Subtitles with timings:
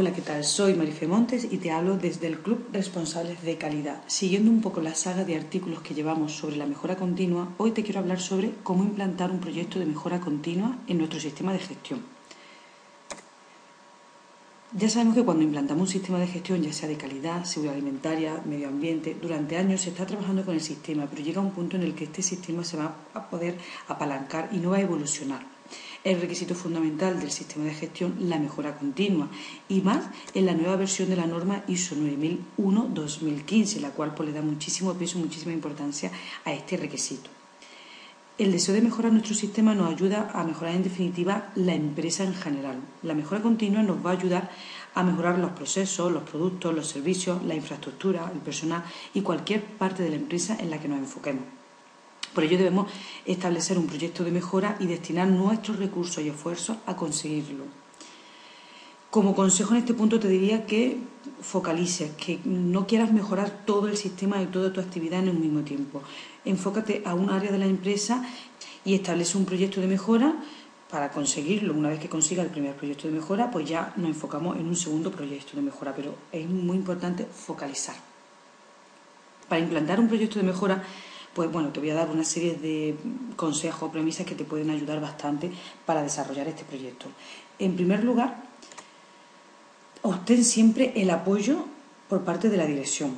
[0.00, 0.44] Hola, ¿qué tal?
[0.44, 4.00] Soy Marife Montes y te hablo desde el Club Responsables de Calidad.
[4.06, 7.82] Siguiendo un poco la saga de artículos que llevamos sobre la mejora continua, hoy te
[7.82, 12.00] quiero hablar sobre cómo implantar un proyecto de mejora continua en nuestro sistema de gestión.
[14.72, 18.40] Ya sabemos que cuando implantamos un sistema de gestión, ya sea de calidad, seguridad alimentaria,
[18.46, 21.82] medio ambiente, durante años se está trabajando con el sistema, pero llega un punto en
[21.82, 25.59] el que este sistema se va a poder apalancar y no va a evolucionar
[26.04, 29.28] el requisito fundamental del sistema de gestión la mejora continua
[29.68, 34.34] y más en la nueva versión de la norma ISO 9001-2015, la cual pues, le
[34.34, 36.10] da muchísimo peso, muchísima importancia
[36.44, 37.30] a este requisito.
[38.38, 42.34] El deseo de mejorar nuestro sistema nos ayuda a mejorar en definitiva la empresa en
[42.34, 42.76] general.
[43.02, 44.50] La mejora continua nos va a ayudar
[44.94, 48.82] a mejorar los procesos, los productos, los servicios, la infraestructura, el personal
[49.12, 51.59] y cualquier parte de la empresa en la que nos enfoquemos.
[52.34, 52.90] Por ello debemos
[53.26, 57.64] establecer un proyecto de mejora y destinar nuestros recursos y esfuerzos a conseguirlo.
[59.10, 60.98] Como consejo en este punto te diría que
[61.40, 65.62] focalices, que no quieras mejorar todo el sistema y toda tu actividad en un mismo
[65.62, 66.02] tiempo.
[66.44, 68.24] Enfócate a un área de la empresa
[68.84, 70.36] y establece un proyecto de mejora
[70.88, 71.74] para conseguirlo.
[71.74, 74.76] Una vez que consiga el primer proyecto de mejora, pues ya nos enfocamos en un
[74.76, 77.96] segundo proyecto de mejora, pero es muy importante focalizar.
[79.48, 80.84] Para implantar un proyecto de mejora
[81.34, 82.96] pues bueno, te voy a dar una serie de
[83.36, 85.50] consejos o premisas que te pueden ayudar bastante
[85.86, 87.06] para desarrollar este proyecto.
[87.58, 88.42] En primer lugar,
[90.02, 91.64] obtén siempre el apoyo
[92.08, 93.16] por parte de la dirección.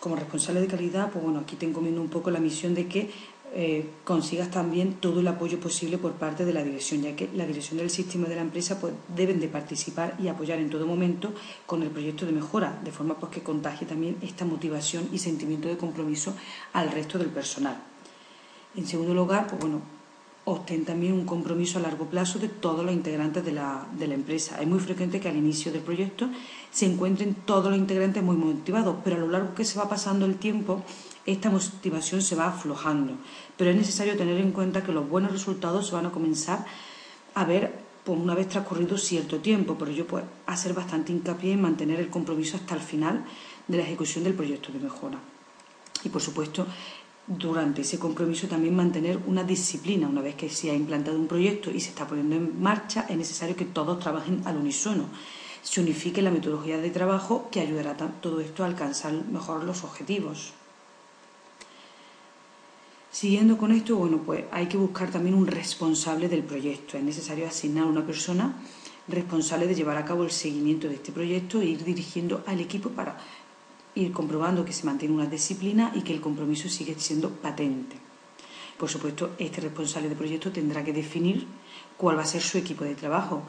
[0.00, 3.10] Como responsable de calidad, pues bueno, aquí te encomiendo un poco la misión de que
[3.54, 7.46] eh, consigas también todo el apoyo posible por parte de la dirección, ya que la
[7.46, 11.32] dirección del sistema de la empresa pues, deben de participar y apoyar en todo momento
[11.66, 15.68] con el proyecto de mejora, de forma pues, que contagie también esta motivación y sentimiento
[15.68, 16.34] de compromiso
[16.72, 17.82] al resto del personal.
[18.76, 19.80] En segundo lugar, pues bueno,
[20.48, 24.14] obtén también un compromiso a largo plazo de todos los integrantes de la, de la,
[24.14, 24.60] empresa.
[24.60, 26.28] Es muy frecuente que al inicio del proyecto
[26.70, 30.24] se encuentren todos los integrantes muy motivados, pero a lo largo que se va pasando
[30.24, 30.82] el tiempo
[31.26, 33.12] esta motivación se va aflojando.
[33.56, 36.64] Pero es necesario tener en cuenta que los buenos resultados se van a comenzar
[37.34, 37.74] a ver
[38.04, 39.76] pues, una vez transcurrido cierto tiempo.
[39.76, 43.24] Por ello, pues, hacer bastante hincapié en mantener el compromiso hasta el final
[43.66, 45.18] de la ejecución del proyecto de mejora.
[46.02, 46.66] Y, por supuesto,
[47.28, 50.08] durante ese compromiso también mantener una disciplina.
[50.08, 53.16] Una vez que se ha implantado un proyecto y se está poniendo en marcha, es
[53.16, 55.04] necesario que todos trabajen al unísono.
[55.62, 59.84] Se unifique la metodología de trabajo que ayudará a todo esto a alcanzar mejor los
[59.84, 60.54] objetivos.
[63.10, 66.96] Siguiendo con esto, bueno, pues hay que buscar también un responsable del proyecto.
[66.96, 68.54] Es necesario asignar una persona
[69.08, 72.90] responsable de llevar a cabo el seguimiento de este proyecto e ir dirigiendo al equipo
[72.90, 73.18] para
[73.94, 77.96] ir comprobando que se mantiene una disciplina y que el compromiso sigue siendo patente.
[78.78, 81.46] Por supuesto, este responsable de proyecto tendrá que definir
[81.96, 83.42] cuál va a ser su equipo de trabajo.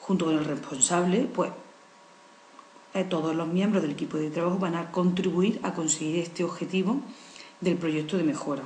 [0.00, 1.50] Junto con el responsable, pues
[2.94, 7.00] eh, todos los miembros del equipo de trabajo van a contribuir a conseguir este objetivo
[7.60, 8.62] del proyecto de mejora.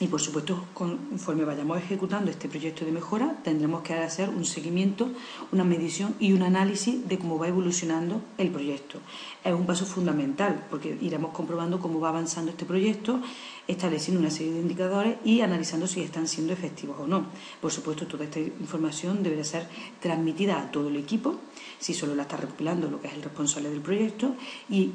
[0.00, 5.08] Y por supuesto, conforme vayamos ejecutando este proyecto de mejora, tendremos que hacer un seguimiento,
[5.50, 9.00] una medición y un análisis de cómo va evolucionando el proyecto.
[9.42, 13.20] Es un paso fundamental porque iremos comprobando cómo va avanzando este proyecto,
[13.66, 17.26] estableciendo una serie de indicadores y analizando si están siendo efectivos o no.
[17.60, 19.66] Por supuesto, toda esta información deberá ser
[20.00, 21.40] transmitida a todo el equipo,
[21.80, 24.36] si solo la está recopilando lo que es el responsable del proyecto,
[24.70, 24.92] y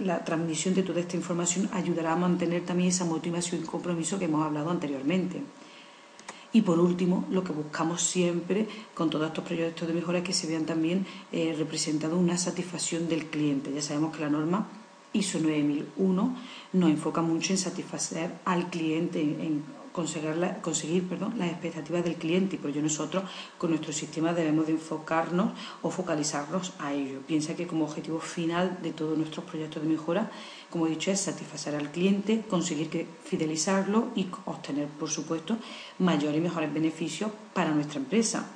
[0.00, 4.26] la transmisión de toda esta información ayudará a mantener también esa motivación y compromiso que
[4.26, 5.42] hemos hablado anteriormente.
[6.52, 10.32] Y por último, lo que buscamos siempre con todos estos proyectos de mejora es que
[10.32, 11.56] se vean también eh,
[12.12, 13.72] una satisfacción del cliente.
[13.74, 14.68] Ya sabemos que la norma
[15.12, 16.36] ISO 9001
[16.74, 22.56] nos enfoca mucho en satisfacer al cliente, en conseguir, conseguir perdón, las expectativas del cliente
[22.56, 23.22] y por ello nosotros
[23.56, 27.20] con nuestro sistema debemos de enfocarnos o focalizarnos a ello.
[27.24, 30.32] Piensa que como objetivo final de todos nuestros proyectos de mejora,
[30.68, 35.58] como he dicho, es satisfacer al cliente, conseguir que fidelizarlo y obtener, por supuesto,
[36.00, 38.50] mayores y mejores beneficios para nuestra empresa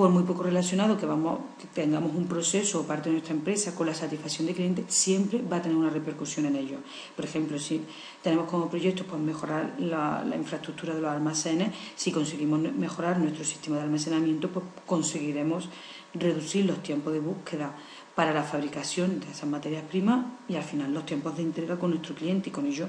[0.00, 1.40] por muy poco relacionado que, vamos,
[1.74, 5.58] tengamos un proceso o parte de nuestra empresa con la satisfacción del cliente, siempre va
[5.58, 6.78] a tener una repercusión en ello.
[7.14, 7.82] Por ejemplo, si
[8.22, 13.76] tenemos como proyecto pues, mejorar la, infraestructura de los almacenes, si conseguimos mejorar nuestro sistema
[13.76, 15.68] de almacenamiento, pues conseguiremos
[16.14, 17.76] reducir los tiempos de búsqueda
[18.14, 21.90] para la fabricación de esas materias primas y al final los tiempos de entrega con
[21.90, 22.88] nuestro cliente y con ello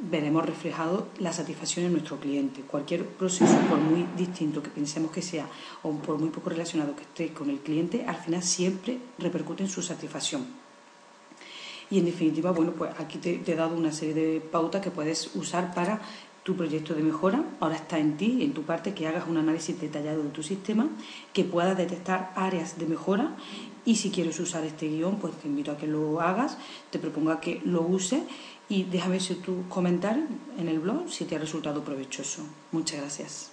[0.00, 2.62] veremos reflejado la satisfacción en nuestro cliente.
[2.62, 5.48] Cualquier proceso, por muy distinto que pensemos que sea
[5.82, 9.68] o por muy poco relacionado que esté con el cliente, al final siempre repercute en
[9.68, 10.46] su satisfacción.
[11.90, 15.34] Y en definitiva, bueno, pues aquí te, he dado una serie de pautas que puedes
[15.36, 16.00] usar para
[16.46, 17.42] tu proyecto de mejora.
[17.58, 20.86] Ahora está en ti, en tu parte, que hagas un análisis detallado de tu sistema,
[21.32, 23.34] que puedas detectar áreas de mejora
[23.84, 26.56] y si quieres usar este guion, pues te invito a que lo hagas,
[26.90, 28.22] te propongo que lo uses
[28.68, 30.22] y déjame tu comentario
[30.56, 32.42] en el blog si te ha resultado provechoso.
[32.70, 33.50] Muchas gracias.